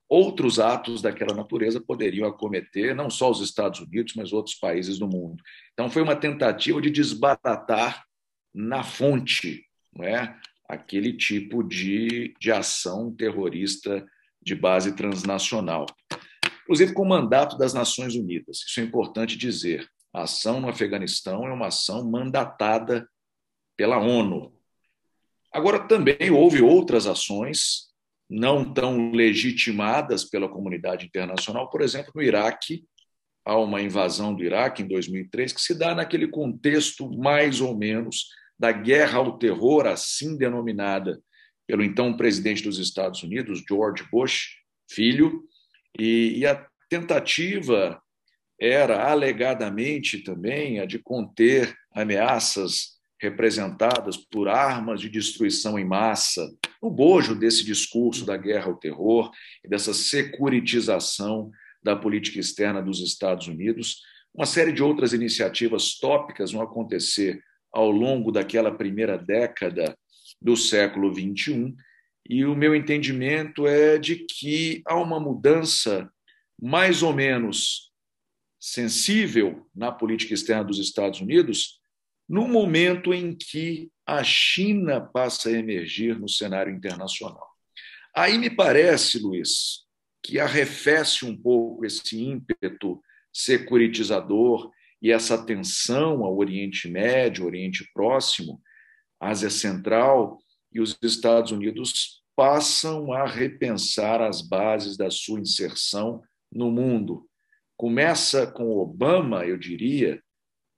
outros 0.09 0.59
atos 0.59 1.01
daquela 1.01 1.35
natureza 1.35 1.81
poderiam 1.81 2.27
acometer 2.27 2.95
não 2.95 3.09
só 3.09 3.29
os 3.29 3.41
Estados 3.41 3.79
Unidos, 3.79 4.13
mas 4.15 4.31
outros 4.31 4.55
países 4.55 4.99
do 4.99 5.07
mundo. 5.07 5.43
Então, 5.73 5.89
foi 5.89 6.01
uma 6.01 6.15
tentativa 6.15 6.81
de 6.81 6.89
desbaratar 6.89 8.05
na 8.53 8.83
fonte 8.83 9.67
não 9.97 10.05
é? 10.05 10.37
Aquele 10.67 11.13
tipo 11.13 11.63
de, 11.63 12.35
de 12.39 12.51
ação 12.51 13.13
terrorista 13.13 14.05
de 14.41 14.55
base 14.55 14.95
transnacional. 14.95 15.85
Inclusive 16.63 16.93
com 16.93 17.03
o 17.03 17.09
mandato 17.09 17.57
das 17.57 17.73
Nações 17.73 18.15
Unidas. 18.15 18.57
Isso 18.67 18.79
é 18.79 18.83
importante 18.83 19.37
dizer. 19.37 19.87
A 20.13 20.23
ação 20.23 20.59
no 20.59 20.69
Afeganistão 20.69 21.47
é 21.47 21.53
uma 21.53 21.67
ação 21.67 22.09
mandatada 22.09 23.07
pela 23.77 23.97
ONU. 23.97 24.53
Agora, 25.51 25.87
também 25.87 26.29
houve 26.31 26.61
outras 26.61 27.07
ações 27.07 27.87
não 28.29 28.73
tão 28.73 29.11
legitimadas 29.11 30.25
pela 30.25 30.49
comunidade 30.49 31.05
internacional, 31.05 31.69
por 31.69 31.81
exemplo, 31.81 32.11
no 32.13 32.21
Iraque, 32.21 32.83
há 33.45 33.57
uma 33.57 33.81
invasão 33.81 34.35
do 34.35 34.43
Iraque 34.43 34.83
em 34.83 34.87
2003 34.87 35.53
que 35.53 35.61
se 35.61 35.73
dá 35.73 35.95
naquele 35.95 36.27
contexto 36.27 37.09
mais 37.17 37.61
ou 37.61 37.77
menos 37.77 38.27
da 38.59 38.71
guerra 38.71 39.19
ao 39.19 39.37
terror, 39.37 39.85
assim 39.85 40.37
denominada 40.37 41.21
pelo 41.67 41.83
então 41.83 42.15
presidente 42.15 42.63
dos 42.63 42.79
Estados 42.79 43.21
Unidos, 43.23 43.63
George 43.67 44.03
Bush, 44.09 44.57
filho, 44.89 45.43
e, 45.99 46.39
e 46.39 46.45
a 46.45 46.65
tentativa 46.89 48.01
era 48.59 49.09
alegadamente 49.09 50.19
também 50.19 50.79
a 50.79 50.85
de 50.85 50.97
conter 50.97 51.75
ameaças 51.93 52.97
representadas 53.19 54.15
por 54.15 54.47
armas 54.47 55.01
de 55.01 55.09
destruição 55.09 55.77
em 55.77 55.85
massa, 55.85 56.47
no 56.81 56.89
bojo 56.89 57.35
desse 57.35 57.65
discurso 57.65 58.25
da 58.25 58.37
guerra 58.37 58.67
ao 58.67 58.77
terror 58.77 59.31
e 59.63 59.67
dessa 59.67 59.93
securitização 59.93 61.51
da 61.83 61.95
política 61.95 62.39
externa 62.39 62.81
dos 62.81 63.01
Estados 63.01 63.47
Unidos. 63.47 64.01
Uma 64.33 64.45
série 64.45 64.71
de 64.71 64.83
outras 64.83 65.13
iniciativas 65.13 65.97
tópicas 65.97 66.51
vão 66.51 66.61
acontecer 66.61 67.41
ao 67.77 67.91
longo 67.91 68.31
daquela 68.31 68.75
primeira 68.75 69.19
década 69.19 69.95
do 70.41 70.57
século 70.57 71.13
XXI, 71.13 71.75
e 72.27 72.43
o 72.43 72.55
meu 72.55 72.73
entendimento 72.73 73.67
é 73.67 73.99
de 73.99 74.15
que 74.25 74.81
há 74.83 74.95
uma 74.95 75.19
mudança 75.19 76.11
mais 76.59 77.03
ou 77.03 77.13
menos 77.13 77.91
sensível 78.59 79.69
na 79.75 79.91
política 79.91 80.33
externa 80.33 80.63
dos 80.63 80.79
Estados 80.79 81.21
Unidos 81.21 81.79
no 82.27 82.47
momento 82.47 83.13
em 83.13 83.35
que 83.35 83.91
a 84.07 84.23
China 84.23 84.99
passa 84.99 85.49
a 85.49 85.53
emergir 85.53 86.19
no 86.19 86.27
cenário 86.27 86.73
internacional. 86.73 87.47
Aí 88.15 88.39
me 88.39 88.49
parece, 88.49 89.19
Luiz, 89.19 89.85
que 90.23 90.39
arrefece 90.39 91.25
um 91.25 91.37
pouco 91.37 91.85
esse 91.85 92.19
ímpeto 92.19 92.99
securitizador 93.31 94.71
e 95.01 95.11
essa 95.11 95.35
atenção 95.35 96.23
ao 96.23 96.37
Oriente 96.37 96.89
Médio, 96.89 97.45
Oriente 97.45 97.89
Próximo, 97.93 98.61
Ásia 99.19 99.49
Central 99.49 100.39
e 100.71 100.79
os 100.79 100.97
Estados 101.01 101.51
Unidos 101.51 102.23
passam 102.35 103.11
a 103.11 103.25
repensar 103.25 104.21
as 104.21 104.41
bases 104.41 104.95
da 104.95 105.09
sua 105.09 105.39
inserção 105.39 106.21
no 106.51 106.71
mundo. 106.71 107.27
Começa 107.75 108.45
com 108.47 108.77
Obama, 108.77 109.45
eu 109.45 109.57
diria, 109.57 110.21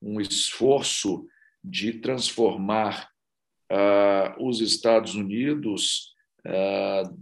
um 0.02 0.20
esforço 0.22 1.28
de 1.64 1.94
transformar 1.94 3.10
uh, 3.72 4.48
os 4.48 4.62
Estados 4.62 5.16
Unidos, 5.16 6.14
uh, 6.46 7.18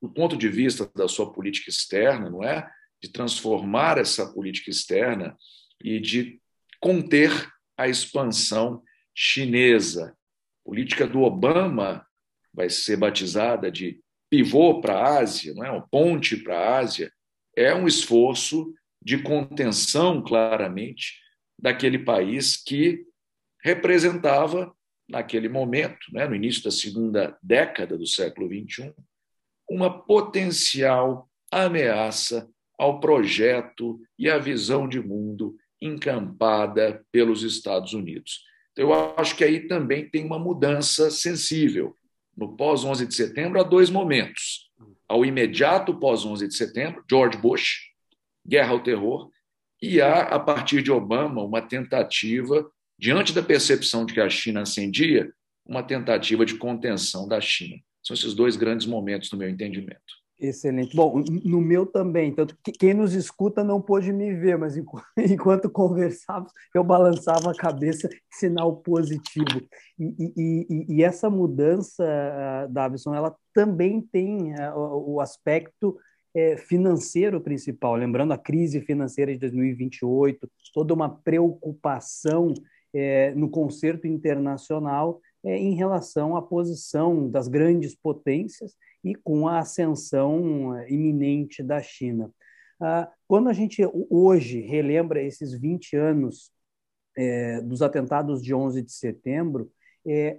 do 0.00 0.08
ponto 0.08 0.36
de 0.36 0.48
vista 0.48 0.88
da 0.94 1.08
sua 1.08 1.32
política 1.32 1.70
externa, 1.70 2.30
não 2.30 2.44
é? 2.44 2.68
De 3.02 3.10
transformar 3.10 3.98
essa 3.98 4.32
política 4.32 4.70
externa 4.70 5.36
e 5.82 6.00
de 6.00 6.40
conter 6.80 7.30
a 7.76 7.88
expansão 7.88 8.82
chinesa. 9.14 10.10
A 10.10 10.68
política 10.68 11.06
do 11.06 11.22
Obama 11.22 12.06
vai 12.52 12.68
ser 12.68 12.96
batizada 12.96 13.70
de 13.70 14.00
pivô 14.30 14.80
para 14.80 14.98
a 14.98 15.18
Ásia, 15.18 15.54
não 15.54 15.64
é? 15.64 15.70
uma 15.70 15.88
ponte 15.88 16.36
para 16.36 16.58
a 16.58 16.78
Ásia, 16.78 17.12
é 17.56 17.74
um 17.74 17.86
esforço 17.86 18.72
de 19.02 19.18
contenção, 19.18 20.22
claramente, 20.22 21.18
daquele 21.58 21.98
país 21.98 22.56
que 22.56 23.04
representava, 23.62 24.72
naquele 25.08 25.48
momento, 25.48 26.12
né, 26.12 26.26
no 26.28 26.34
início 26.34 26.62
da 26.62 26.70
segunda 26.70 27.36
década 27.42 27.96
do 27.96 28.06
século 28.06 28.46
XXI, 28.46 28.92
uma 29.68 29.90
potencial 30.04 31.28
ameaça 31.50 32.48
ao 32.78 33.00
projeto 33.00 34.00
e 34.18 34.28
à 34.28 34.38
visão 34.38 34.88
de 34.88 35.00
mundo 35.00 35.56
encampada 35.80 37.04
pelos 37.12 37.42
Estados 37.42 37.92
Unidos. 37.92 38.42
Então, 38.72 38.90
eu 38.90 39.14
acho 39.16 39.36
que 39.36 39.44
aí 39.44 39.66
também 39.66 40.08
tem 40.08 40.24
uma 40.24 40.38
mudança 40.38 41.10
sensível. 41.10 41.94
No 42.36 42.56
pós-11 42.56 43.06
de 43.06 43.14
setembro, 43.14 43.60
há 43.60 43.64
dois 43.64 43.90
momentos. 43.90 44.70
Ao 45.08 45.24
imediato 45.24 45.98
pós-11 45.98 46.46
de 46.46 46.54
setembro, 46.54 47.04
George 47.10 47.38
Bush, 47.38 47.90
guerra 48.46 48.70
ao 48.70 48.80
terror, 48.80 49.30
e 49.80 50.00
há, 50.00 50.22
a 50.22 50.38
partir 50.38 50.82
de 50.82 50.90
Obama, 50.90 51.42
uma 51.42 51.62
tentativa, 51.62 52.70
diante 52.98 53.32
da 53.32 53.42
percepção 53.42 54.04
de 54.04 54.14
que 54.14 54.20
a 54.20 54.28
China 54.28 54.62
ascendia, 54.62 55.32
uma 55.64 55.82
tentativa 55.82 56.44
de 56.44 56.56
contenção 56.56 57.28
da 57.28 57.40
China. 57.40 57.76
São 58.02 58.14
esses 58.14 58.34
dois 58.34 58.56
grandes 58.56 58.86
momentos, 58.86 59.30
no 59.30 59.38
meu 59.38 59.48
entendimento. 59.48 60.17
Excelente. 60.40 60.94
Bom, 60.94 61.20
no 61.44 61.60
meu 61.60 61.84
também. 61.84 62.32
Tanto 62.32 62.56
que 62.62 62.70
quem 62.70 62.94
nos 62.94 63.12
escuta 63.12 63.64
não 63.64 63.80
pôde 63.80 64.12
me 64.12 64.32
ver, 64.32 64.56
mas 64.56 64.76
enquanto 65.18 65.68
conversávamos, 65.68 66.52
eu 66.72 66.84
balançava 66.84 67.50
a 67.50 67.56
cabeça, 67.56 68.08
sinal 68.30 68.76
positivo. 68.76 69.60
E, 69.98 70.32
e, 70.36 70.86
e 70.88 71.02
essa 71.02 71.28
mudança, 71.28 72.04
Davison, 72.70 73.14
ela 73.14 73.34
também 73.52 74.00
tem 74.00 74.54
eh, 74.54 74.72
o 74.74 75.20
aspecto 75.20 75.98
eh, 76.32 76.56
financeiro 76.56 77.40
principal. 77.40 77.96
Lembrando 77.96 78.32
a 78.32 78.38
crise 78.38 78.80
financeira 78.80 79.32
de 79.32 79.38
2028, 79.40 80.48
toda 80.72 80.94
uma 80.94 81.08
preocupação 81.08 82.54
eh, 82.94 83.34
no 83.34 83.50
concerto 83.50 84.06
internacional 84.06 85.20
em 85.44 85.74
relação 85.74 86.36
à 86.36 86.42
posição 86.42 87.30
das 87.30 87.48
grandes 87.48 87.94
potências 87.94 88.76
e 89.04 89.14
com 89.14 89.46
a 89.46 89.60
ascensão 89.60 90.76
eh, 90.76 90.92
iminente 90.92 91.62
da 91.62 91.80
China. 91.80 92.30
Ah, 92.80 93.10
quando 93.26 93.48
a 93.48 93.52
gente 93.52 93.82
hoje 94.10 94.60
relembra 94.60 95.22
esses 95.22 95.52
20 95.52 95.96
anos 95.96 96.52
é, 97.16 97.60
dos 97.60 97.82
atentados 97.82 98.42
de 98.42 98.54
11 98.54 98.82
de 98.82 98.92
setembro, 98.92 99.70
é, 100.06 100.38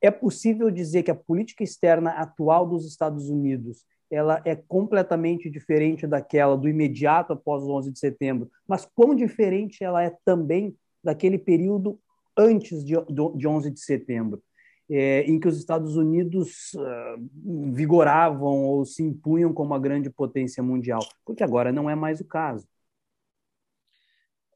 é 0.00 0.10
possível 0.10 0.70
dizer 0.70 1.02
que 1.02 1.10
a 1.10 1.14
política 1.14 1.64
externa 1.64 2.10
atual 2.10 2.68
dos 2.68 2.86
Estados 2.86 3.28
Unidos 3.28 3.84
ela 4.10 4.40
é 4.44 4.54
completamente 4.54 5.50
diferente 5.50 6.06
daquela 6.06 6.56
do 6.56 6.68
imediato 6.68 7.32
após 7.32 7.64
o 7.64 7.70
11 7.72 7.90
de 7.90 7.98
setembro, 7.98 8.50
mas 8.68 8.86
quão 8.94 9.14
diferente 9.14 9.82
ela 9.82 10.02
é 10.02 10.16
também 10.24 10.76
daquele 11.02 11.38
período 11.38 11.98
antes 12.36 12.84
de, 12.84 12.94
de 13.36 13.46
11 13.46 13.70
de 13.70 13.80
setembro, 13.80 14.42
é, 14.90 15.22
em 15.22 15.40
que 15.40 15.48
os 15.48 15.56
Estados 15.56 15.96
Unidos 15.96 16.72
uh, 16.74 17.72
vigoravam 17.72 18.64
ou 18.64 18.84
se 18.84 19.02
impunham 19.02 19.52
como 19.52 19.72
a 19.74 19.78
grande 19.78 20.10
potência 20.10 20.62
mundial, 20.62 21.00
porque 21.24 21.42
agora 21.42 21.72
não 21.72 21.88
é 21.88 21.94
mais 21.94 22.20
o 22.20 22.24
caso. 22.24 22.66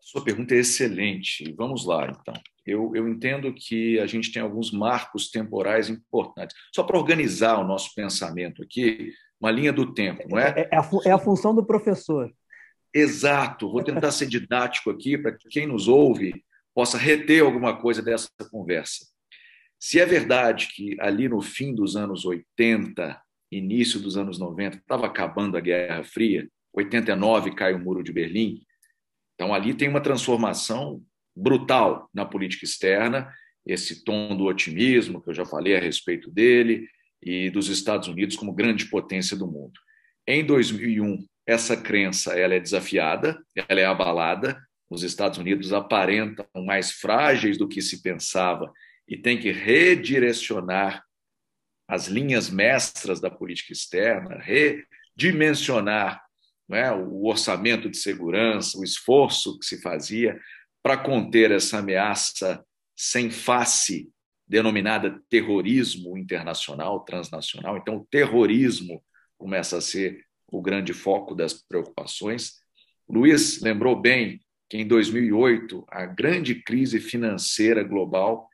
Sua 0.00 0.24
pergunta 0.24 0.54
é 0.54 0.58
excelente. 0.58 1.52
Vamos 1.56 1.84
lá, 1.84 2.06
então. 2.06 2.34
Eu, 2.64 2.92
eu 2.94 3.08
entendo 3.08 3.52
que 3.52 3.98
a 3.98 4.06
gente 4.06 4.32
tem 4.32 4.40
alguns 4.40 4.70
marcos 4.70 5.30
temporais 5.30 5.88
importantes. 5.88 6.56
Só 6.74 6.82
para 6.82 6.98
organizar 6.98 7.58
o 7.58 7.66
nosso 7.66 7.94
pensamento 7.94 8.62
aqui, 8.62 9.12
uma 9.40 9.50
linha 9.50 9.72
do 9.72 9.92
tempo, 9.92 10.26
não 10.28 10.38
é? 10.38 10.54
É, 10.56 10.68
é, 10.72 10.78
a, 10.78 10.90
é 11.06 11.10
a 11.10 11.18
função 11.18 11.54
do 11.54 11.64
professor. 11.64 12.32
Exato. 12.92 13.70
Vou 13.70 13.82
tentar 13.82 14.10
ser 14.10 14.26
didático 14.26 14.90
aqui 14.90 15.18
para 15.18 15.32
que 15.32 15.48
quem 15.48 15.66
nos 15.66 15.88
ouve 15.88 16.42
possa 16.78 16.96
reter 16.96 17.42
alguma 17.42 17.76
coisa 17.76 18.00
dessa 18.00 18.30
conversa. 18.52 19.04
Se 19.80 19.98
é 19.98 20.06
verdade 20.06 20.68
que 20.68 20.96
ali 21.00 21.28
no 21.28 21.42
fim 21.42 21.74
dos 21.74 21.96
anos 21.96 22.24
80, 22.24 23.20
início 23.50 23.98
dos 23.98 24.16
anos 24.16 24.38
90, 24.38 24.76
estava 24.76 25.06
acabando 25.06 25.56
a 25.56 25.60
Guerra 25.60 26.04
Fria, 26.04 26.48
89 26.72 27.52
cai 27.56 27.74
o 27.74 27.80
Muro 27.80 28.00
de 28.00 28.12
Berlim, 28.12 28.62
então 29.34 29.52
ali 29.52 29.74
tem 29.74 29.88
uma 29.88 30.00
transformação 30.00 31.02
brutal 31.34 32.08
na 32.14 32.24
política 32.24 32.64
externa, 32.64 33.28
esse 33.66 34.04
tom 34.04 34.36
do 34.36 34.44
otimismo 34.44 35.20
que 35.20 35.30
eu 35.30 35.34
já 35.34 35.44
falei 35.44 35.74
a 35.76 35.80
respeito 35.80 36.30
dele, 36.30 36.86
e 37.20 37.50
dos 37.50 37.68
Estados 37.68 38.06
Unidos 38.06 38.36
como 38.36 38.54
grande 38.54 38.84
potência 38.86 39.36
do 39.36 39.48
mundo. 39.48 39.80
Em 40.24 40.46
2001, 40.46 41.26
essa 41.44 41.76
crença 41.76 42.38
ela 42.38 42.54
é 42.54 42.60
desafiada, 42.60 43.36
ela 43.68 43.80
é 43.80 43.84
abalada. 43.84 44.62
Os 44.90 45.02
Estados 45.02 45.38
Unidos 45.38 45.72
aparentam 45.72 46.46
mais 46.64 46.92
frágeis 46.92 47.58
do 47.58 47.68
que 47.68 47.82
se 47.82 48.02
pensava 48.02 48.72
e 49.06 49.16
tem 49.16 49.38
que 49.38 49.50
redirecionar 49.50 51.04
as 51.86 52.06
linhas 52.06 52.50
mestras 52.50 53.20
da 53.20 53.30
política 53.30 53.72
externa, 53.72 54.38
redimensionar 54.38 56.22
é, 56.70 56.92
o 56.92 57.24
orçamento 57.24 57.88
de 57.88 57.96
segurança, 57.96 58.78
o 58.78 58.84
esforço 58.84 59.58
que 59.58 59.64
se 59.64 59.80
fazia 59.80 60.38
para 60.82 60.98
conter 60.98 61.50
essa 61.50 61.78
ameaça 61.78 62.62
sem 62.94 63.30
face 63.30 64.10
denominada 64.46 65.22
terrorismo 65.28 66.16
internacional, 66.16 67.00
transnacional. 67.00 67.76
Então, 67.76 67.96
o 67.96 68.06
terrorismo 68.10 69.02
começa 69.36 69.78
a 69.78 69.80
ser 69.80 70.24
o 70.50 70.60
grande 70.60 70.92
foco 70.92 71.34
das 71.34 71.54
preocupações. 71.54 72.54
Luiz 73.08 73.60
lembrou 73.60 73.98
bem 74.00 74.40
que 74.68 74.76
em 74.76 74.86
2008 74.86 75.84
a 75.88 76.04
grande 76.04 76.56
crise 76.56 77.00
financeira 77.00 77.82
global 77.82 78.48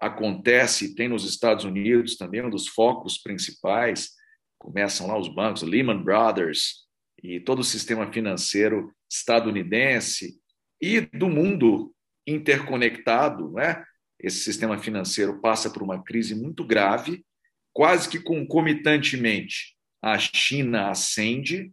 acontece, 0.00 0.94
tem 0.94 1.08
nos 1.08 1.24
Estados 1.24 1.64
Unidos 1.64 2.16
também 2.16 2.44
um 2.44 2.50
dos 2.50 2.66
focos 2.66 3.18
principais. 3.18 4.10
Começam 4.58 5.06
lá 5.06 5.18
os 5.18 5.28
bancos, 5.28 5.62
Lehman 5.62 6.02
Brothers 6.02 6.86
e 7.22 7.38
todo 7.38 7.60
o 7.60 7.64
sistema 7.64 8.12
financeiro 8.12 8.92
estadunidense 9.10 10.40
e 10.80 11.00
do 11.00 11.28
mundo 11.28 11.94
interconectado, 12.26 13.52
né? 13.52 13.84
esse 14.18 14.38
sistema 14.38 14.78
financeiro 14.78 15.40
passa 15.40 15.70
por 15.70 15.82
uma 15.82 16.02
crise 16.02 16.34
muito 16.34 16.64
grave, 16.64 17.24
quase 17.72 18.08
que 18.08 18.20
concomitantemente 18.20 19.76
a 20.00 20.18
China 20.18 20.90
ascende, 20.90 21.72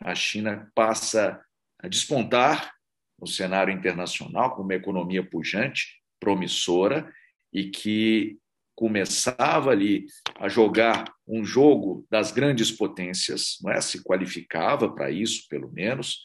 a 0.00 0.14
China 0.14 0.70
passa 0.74 1.40
a 1.78 1.88
despontar 1.88 2.74
no 3.20 3.26
cenário 3.26 3.72
internacional 3.72 4.50
como 4.50 4.64
uma 4.64 4.74
economia 4.74 5.22
pujante, 5.22 6.00
promissora, 6.20 7.12
e 7.52 7.70
que 7.70 8.38
começava 8.74 9.70
ali 9.70 10.06
a 10.36 10.48
jogar 10.48 11.12
um 11.26 11.44
jogo 11.44 12.04
das 12.10 12.32
grandes 12.32 12.72
potências, 12.72 13.58
não 13.62 13.70
é? 13.70 13.80
se 13.80 14.02
qualificava 14.02 14.92
para 14.92 15.10
isso, 15.10 15.46
pelo 15.48 15.70
menos, 15.72 16.20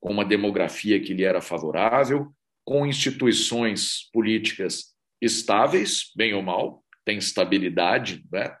com 0.00 0.12
uma 0.12 0.24
demografia 0.24 1.00
que 1.00 1.14
lhe 1.14 1.22
era 1.22 1.40
favorável, 1.40 2.34
com 2.64 2.86
instituições 2.86 4.10
políticas 4.12 4.94
estáveis, 5.20 6.10
bem 6.16 6.34
ou 6.34 6.42
mal, 6.42 6.84
tem 7.04 7.18
estabilidade 7.18 8.24
né, 8.32 8.56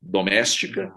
doméstica, 0.00 0.86
uhum. 0.86 0.96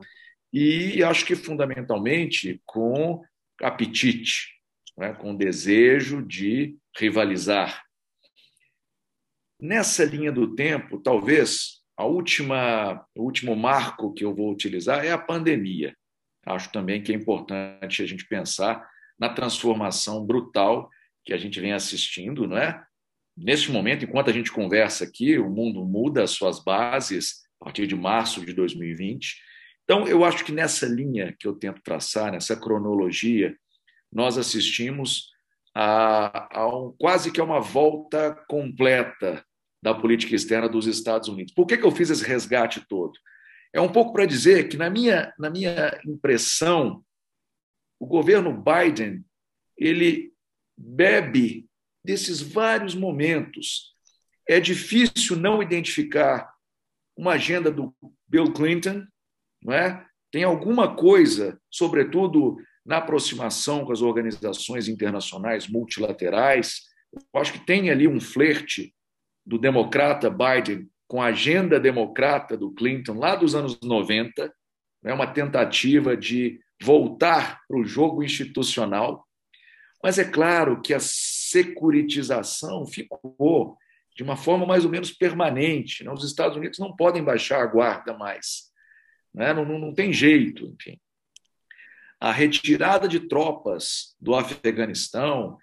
e 0.53 1.03
acho 1.03 1.25
que 1.25 1.35
fundamentalmente 1.35 2.61
com 2.65 3.21
apetite, 3.61 4.56
né, 4.97 5.13
com 5.13 5.35
desejo 5.35 6.25
de 6.25 6.77
rivalizar. 6.97 7.83
Nessa 9.61 10.03
linha 10.03 10.31
do 10.31 10.55
tempo, 10.55 10.99
talvez 10.99 11.81
a 11.97 12.05
última, 12.05 13.05
o 13.15 13.23
último 13.23 13.55
marco 13.55 14.13
que 14.13 14.23
eu 14.23 14.33
vou 14.33 14.51
utilizar 14.51 15.05
é 15.05 15.11
a 15.11 15.17
pandemia. 15.17 15.95
Acho 16.45 16.71
também 16.71 17.01
que 17.01 17.11
é 17.11 17.15
importante 17.15 18.01
a 18.01 18.05
gente 18.05 18.25
pensar 18.27 18.87
na 19.19 19.29
transformação 19.29 20.25
brutal 20.25 20.89
que 21.25 21.33
a 21.33 21.37
gente 21.37 21.59
vem 21.59 21.73
assistindo, 21.73 22.47
não 22.47 22.57
é? 22.57 22.83
Neste 23.35 23.71
momento, 23.71 24.05
enquanto 24.05 24.29
a 24.29 24.33
gente 24.33 24.51
conversa 24.51 25.03
aqui, 25.03 25.37
o 25.37 25.49
mundo 25.49 25.83
muda 25.85 26.23
as 26.23 26.31
suas 26.31 26.63
bases 26.63 27.43
a 27.59 27.65
partir 27.65 27.85
de 27.85 27.95
março 27.95 28.45
de 28.45 28.53
2020. 28.53 29.35
Então, 29.83 30.07
eu 30.07 30.23
acho 30.23 30.43
que 30.43 30.51
nessa 30.51 30.85
linha 30.85 31.35
que 31.37 31.47
eu 31.47 31.53
tento 31.53 31.81
traçar, 31.81 32.31
nessa 32.31 32.55
cronologia, 32.55 33.55
nós 34.17 34.35
assistimos 34.35 35.29
a, 35.75 36.59
a 36.59 36.67
um, 36.67 36.91
quase 36.99 37.31
que 37.31 37.39
a 37.39 37.43
uma 37.43 37.61
volta 37.61 38.33
completa 38.49 39.45
da 39.79 39.93
política 39.93 40.35
externa 40.35 40.67
dos 40.67 40.87
Estados 40.87 41.29
Unidos. 41.29 41.53
Por 41.53 41.67
que, 41.67 41.77
que 41.77 41.85
eu 41.85 41.91
fiz 41.91 42.09
esse 42.09 42.23
resgate 42.23 42.83
todo? 42.89 43.13
É 43.71 43.79
um 43.79 43.91
pouco 43.91 44.13
para 44.13 44.25
dizer 44.25 44.69
que, 44.69 44.75
na 44.75 44.89
minha, 44.89 45.31
na 45.37 45.51
minha 45.51 46.01
impressão, 46.03 47.05
o 47.99 48.07
governo 48.07 48.51
Biden 48.59 49.23
ele 49.77 50.33
bebe 50.75 51.69
desses 52.03 52.41
vários 52.41 52.95
momentos. 52.95 53.93
É 54.49 54.59
difícil 54.59 55.35
não 55.35 55.61
identificar 55.61 56.51
uma 57.15 57.33
agenda 57.33 57.69
do 57.69 57.95
Bill 58.27 58.51
Clinton, 58.51 59.05
não 59.61 59.73
é? 59.73 60.03
Tem 60.31 60.43
alguma 60.43 60.95
coisa, 60.95 61.61
sobretudo 61.69 62.57
na 62.87 62.97
aproximação 62.97 63.85
com 63.85 63.91
as 63.91 64.01
organizações 64.01 64.87
internacionais 64.87 65.67
multilaterais. 65.67 66.83
Eu 67.13 67.41
acho 67.41 67.53
que 67.53 67.65
tem 67.65 67.89
ali 67.89 68.07
um 68.07 68.19
flerte 68.19 68.93
do 69.45 69.57
democrata 69.57 70.29
Biden 70.29 70.89
com 71.07 71.21
a 71.21 71.27
agenda 71.27 71.79
democrata 71.79 72.57
do 72.57 72.71
Clinton 72.71 73.19
lá 73.19 73.35
dos 73.35 73.53
anos 73.53 73.79
90, 73.81 74.43
é 74.43 74.49
né? 75.03 75.13
uma 75.13 75.27
tentativa 75.27 76.17
de 76.17 76.59
voltar 76.81 77.61
para 77.67 77.77
o 77.77 77.85
jogo 77.85 78.23
institucional 78.23 79.27
mas 80.01 80.17
é 80.17 80.23
claro 80.23 80.81
que 80.81 80.93
a 80.93 80.99
securitização 80.99 82.85
ficou 82.85 83.77
de 84.15 84.23
uma 84.23 84.35
forma 84.35 84.65
mais 84.65 84.85
ou 84.85 84.91
menos 84.91 85.11
permanente. 85.11 86.03
Né? 86.03 86.11
Os 86.11 86.23
Estados 86.23 86.57
Unidos 86.57 86.79
não 86.79 86.95
podem 86.95 87.23
baixar 87.23 87.61
a 87.61 87.65
guarda 87.67 88.17
mais. 88.17 88.71
Né? 89.33 89.53
Não, 89.53 89.65
não, 89.65 89.79
não 89.79 89.93
tem 89.93 90.13
jeito, 90.13 90.65
enfim. 90.65 90.99
A 92.19 92.31
retirada 92.31 93.07
de 93.07 93.21
tropas 93.21 94.15
do 94.19 94.35
Afeganistão, 94.35 95.57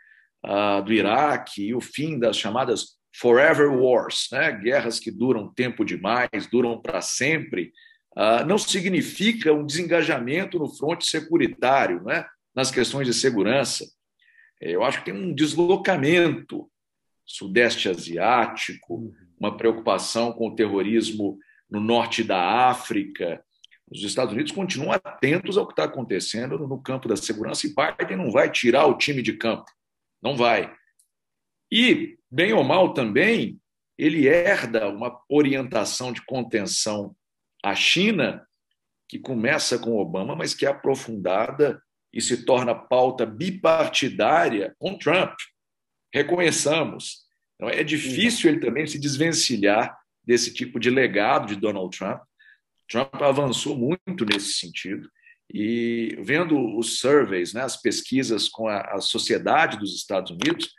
uh, 0.44 0.82
do 0.82 0.92
Iraque 0.92 1.68
e 1.68 1.74
o 1.74 1.80
fim 1.80 2.18
das 2.18 2.36
chamadas 2.36 2.98
forever 3.16 3.70
wars, 3.72 4.28
né? 4.32 4.52
guerras 4.52 4.98
que 4.98 5.10
duram 5.10 5.52
tempo 5.52 5.84
demais, 5.84 6.48
duram 6.50 6.80
para 6.80 7.00
sempre, 7.00 7.72
uh, 8.16 8.44
não 8.46 8.58
significa 8.58 9.52
um 9.52 9.64
desengajamento 9.64 10.58
no 10.58 10.68
fronte 10.74 11.06
securitário, 11.06 12.02
né? 12.02 12.26
nas 12.54 12.70
questões 12.70 13.06
de 13.06 13.14
segurança. 13.14 13.84
Eu 14.60 14.84
acho 14.84 14.98
que 15.00 15.06
tem 15.06 15.14
um 15.14 15.34
deslocamento 15.34 16.70
sudeste 17.26 17.88
asiático, 17.88 18.94
uhum. 18.94 19.12
uma 19.38 19.56
preocupação 19.56 20.32
com 20.32 20.48
o 20.48 20.54
terrorismo 20.54 21.38
no 21.70 21.80
norte 21.80 22.22
da 22.22 22.68
África. 22.68 23.42
Os 23.94 24.02
Estados 24.02 24.34
Unidos 24.34 24.50
continuam 24.50 24.90
atentos 24.90 25.56
ao 25.56 25.66
que 25.66 25.72
está 25.72 25.84
acontecendo 25.84 26.58
no 26.58 26.82
campo 26.82 27.06
da 27.06 27.16
segurança 27.16 27.66
e 27.66 27.70
Biden 27.70 28.16
não 28.16 28.32
vai 28.32 28.50
tirar 28.50 28.86
o 28.86 28.98
time 28.98 29.22
de 29.22 29.34
campo, 29.34 29.70
não 30.20 30.36
vai. 30.36 30.74
E, 31.70 32.18
bem 32.28 32.52
ou 32.52 32.64
mal 32.64 32.92
também, 32.92 33.60
ele 33.96 34.26
herda 34.26 34.88
uma 34.88 35.16
orientação 35.28 36.12
de 36.12 36.24
contenção 36.26 37.14
à 37.62 37.74
China 37.76 38.44
que 39.08 39.18
começa 39.18 39.78
com 39.78 39.96
Obama, 39.96 40.34
mas 40.34 40.54
que 40.54 40.66
é 40.66 40.70
aprofundada 40.70 41.80
e 42.12 42.20
se 42.20 42.44
torna 42.44 42.74
pauta 42.74 43.24
bipartidária 43.24 44.74
com 44.76 44.98
Trump. 44.98 45.34
Reconheçamos. 46.12 47.24
Então, 47.54 47.68
é 47.68 47.84
difícil 47.84 48.50
ele 48.50 48.60
também 48.60 48.88
se 48.88 48.98
desvencilhar 48.98 49.96
desse 50.24 50.52
tipo 50.52 50.80
de 50.80 50.90
legado 50.90 51.46
de 51.46 51.56
Donald 51.56 51.96
Trump. 51.96 52.20
Trump 52.88 53.14
avançou 53.22 53.76
muito 53.76 54.24
nesse 54.24 54.54
sentido. 54.54 55.08
E 55.52 56.16
vendo 56.20 56.76
os 56.76 56.98
surveys, 56.98 57.52
né, 57.52 57.62
as 57.62 57.80
pesquisas 57.80 58.48
com 58.48 58.66
a, 58.66 58.80
a 58.80 59.00
sociedade 59.00 59.78
dos 59.78 59.94
Estados 59.94 60.30
Unidos, 60.30 60.72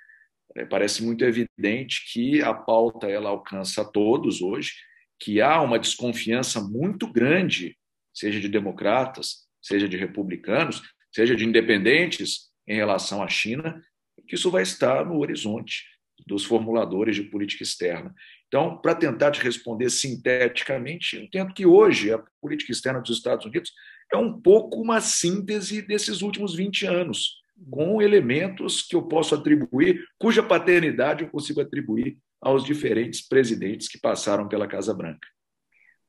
é, 0.56 0.66
parece 0.66 1.04
muito 1.04 1.24
evidente 1.24 2.12
que 2.12 2.42
a 2.42 2.54
pauta 2.54 3.08
ela 3.08 3.30
alcança 3.30 3.82
a 3.82 3.86
todos 3.86 4.42
hoje, 4.42 4.74
que 5.20 5.42
há 5.42 5.62
uma 5.62 5.80
desconfiança 5.80 6.62
muito 6.62 7.12
grande, 7.12 7.78
seja 8.14 8.40
de 8.40 8.50
democratas, 8.50 9.46
seja 9.62 9.88
de 9.88 9.98
republicanos, 9.98 10.82
seja 11.14 11.36
de 11.36 11.46
independentes 11.46 12.50
em 12.68 12.76
relação 12.76 13.22
à 13.24 13.28
China, 13.28 13.82
que 14.28 14.36
isso 14.36 14.50
vai 14.50 14.64
estar 14.64 15.06
no 15.06 15.20
horizonte 15.20 15.84
dos 16.26 16.46
formuladores 16.46 17.16
de 17.16 17.24
política 17.24 17.64
externa. 17.64 18.14
Então, 18.56 18.78
para 18.78 18.96
tentar 18.96 19.32
te 19.32 19.44
responder 19.44 19.90
sinteticamente, 19.90 21.18
eu 21.18 21.24
entendo 21.24 21.54
que 21.54 21.66
hoje 21.66 22.14
a 22.14 22.24
política 22.40 22.72
externa 22.72 23.02
dos 23.02 23.18
Estados 23.18 23.46
Unidos 23.46 23.74
é 24.10 24.16
um 24.16 24.40
pouco 24.40 24.82
uma 24.82 25.02
síntese 25.02 25.82
desses 25.82 26.22
últimos 26.22 26.56
20 26.56 26.86
anos, 26.86 27.42
com 27.70 28.02
elementos 28.02 28.82
que 28.82 28.96
eu 28.96 29.04
posso 29.04 29.36
atribuir, 29.36 30.08
cuja 30.18 30.42
paternidade 30.42 31.26
eu 31.26 31.30
consigo 31.30 31.60
atribuir 31.60 32.18
aos 32.40 32.64
diferentes 32.64 33.28
presidentes 33.28 33.90
que 33.90 34.00
passaram 34.00 34.48
pela 34.48 34.70
Casa 34.70 34.94
Branca. 34.94 35.28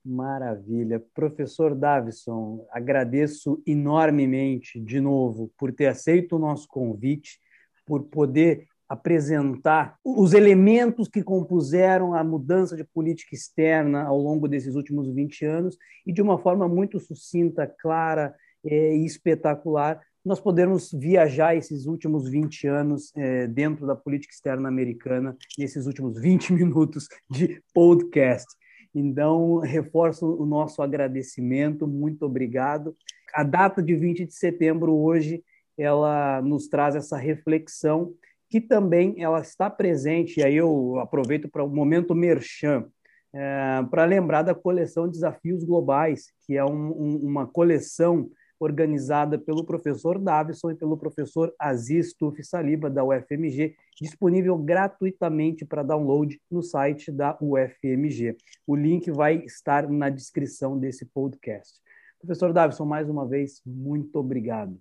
Maravilha. 0.04 1.02
Professor 1.12 1.74
Davison, 1.74 2.64
agradeço 2.70 3.60
enormemente 3.66 4.78
de 4.78 5.00
novo 5.00 5.52
por 5.58 5.72
ter 5.72 5.88
aceito 5.88 6.36
o 6.36 6.38
nosso 6.38 6.68
convite, 6.68 7.40
por 7.84 8.04
poder 8.04 8.68
apresentar 8.88 9.96
os 10.04 10.32
elementos 10.32 11.08
que 11.08 11.22
compuseram 11.22 12.14
a 12.14 12.22
mudança 12.22 12.76
de 12.76 12.84
política 12.84 13.34
externa 13.34 14.04
ao 14.04 14.18
longo 14.18 14.46
desses 14.46 14.74
últimos 14.74 15.12
20 15.12 15.44
anos 15.44 15.76
e 16.06 16.12
de 16.12 16.22
uma 16.22 16.38
forma 16.38 16.68
muito 16.68 17.00
sucinta, 17.00 17.66
clara 17.66 18.34
eh, 18.64 18.96
e 18.96 19.04
espetacular 19.04 20.00
nós 20.26 20.40
podermos 20.40 20.90
viajar 20.92 21.54
esses 21.54 21.86
últimos 21.86 22.28
20 22.28 22.66
anos 22.66 23.12
eh, 23.14 23.46
dentro 23.46 23.86
da 23.86 23.94
política 23.94 24.34
externa 24.34 24.68
americana, 24.68 25.36
nesses 25.56 25.86
últimos 25.86 26.20
20 26.20 26.50
minutos 26.52 27.06
de 27.30 27.62
podcast. 27.72 28.46
Então, 28.92 29.58
reforço 29.58 30.26
o 30.26 30.44
nosso 30.44 30.82
agradecimento, 30.82 31.86
muito 31.86 32.26
obrigado. 32.26 32.96
A 33.32 33.44
data 33.44 33.80
de 33.80 33.94
20 33.94 34.26
de 34.26 34.34
setembro 34.34 34.96
hoje, 34.96 35.44
ela 35.78 36.42
nos 36.42 36.66
traz 36.66 36.96
essa 36.96 37.16
reflexão 37.16 38.12
que 38.48 38.60
também 38.60 39.14
ela 39.22 39.40
está 39.40 39.68
presente, 39.68 40.40
e 40.40 40.44
aí 40.44 40.56
eu 40.56 40.98
aproveito 40.98 41.48
para 41.48 41.64
o 41.64 41.68
momento 41.68 42.14
merchan, 42.14 42.86
é, 43.34 43.82
para 43.90 44.04
lembrar 44.04 44.42
da 44.42 44.54
coleção 44.54 45.08
Desafios 45.08 45.64
Globais, 45.64 46.32
que 46.46 46.56
é 46.56 46.64
um, 46.64 46.90
um, 46.90 47.16
uma 47.16 47.46
coleção 47.46 48.30
organizada 48.58 49.38
pelo 49.38 49.64
professor 49.64 50.18
Davison 50.18 50.70
e 50.70 50.74
pelo 50.74 50.96
professor 50.96 51.54
Aziz 51.58 52.14
Tuf 52.14 52.42
Saliba, 52.42 52.88
da 52.88 53.04
UFMG, 53.04 53.74
disponível 54.00 54.56
gratuitamente 54.56 55.64
para 55.64 55.82
download 55.82 56.40
no 56.50 56.62
site 56.62 57.12
da 57.12 57.36
UFMG. 57.40 58.36
O 58.66 58.74
link 58.74 59.10
vai 59.10 59.36
estar 59.44 59.88
na 59.88 60.08
descrição 60.08 60.78
desse 60.78 61.04
podcast. 61.04 61.80
Professor 62.18 62.52
Davison, 62.52 62.86
mais 62.86 63.08
uma 63.08 63.26
vez, 63.26 63.60
muito 63.64 64.18
obrigado. 64.18 64.80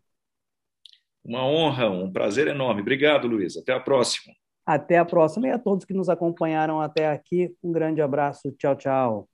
Uma 1.25 1.43
honra, 1.45 1.89
um 1.89 2.11
prazer 2.11 2.47
enorme. 2.47 2.81
Obrigado, 2.81 3.27
Luiz. 3.27 3.57
Até 3.57 3.73
a 3.73 3.79
próxima. 3.79 4.33
Até 4.65 4.97
a 4.97 5.05
próxima 5.05 5.47
e 5.47 5.51
a 5.51 5.59
todos 5.59 5.85
que 5.85 5.93
nos 5.93 6.09
acompanharam 6.09 6.79
até 6.79 7.07
aqui, 7.09 7.53
um 7.63 7.71
grande 7.71 8.01
abraço. 8.01 8.51
Tchau, 8.57 8.75
tchau. 8.75 9.27